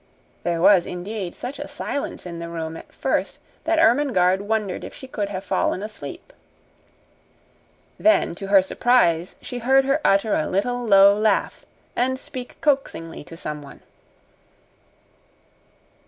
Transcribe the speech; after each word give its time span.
There 0.41 0.63
was, 0.63 0.87
indeed, 0.87 1.35
such 1.35 1.59
a 1.59 1.67
silence 1.67 2.25
in 2.25 2.39
the 2.39 2.49
room 2.49 2.75
at 2.75 2.91
first 2.91 3.37
that 3.65 3.77
Ermengarde 3.77 4.41
wondered 4.41 4.83
if 4.83 4.95
she 4.95 5.07
could 5.07 5.29
have 5.29 5.43
fallen 5.43 5.83
asleep. 5.83 6.33
Then, 7.99 8.33
to 8.33 8.47
her 8.47 8.63
surprise, 8.63 9.35
she 9.43 9.59
heard 9.59 9.85
her 9.85 10.01
utter 10.03 10.33
a 10.33 10.47
little, 10.47 10.83
low 10.83 11.15
laugh 11.15 11.67
and 11.95 12.19
speak 12.19 12.59
coaxingly 12.61 13.23
to 13.25 13.37
someone. 13.37 13.81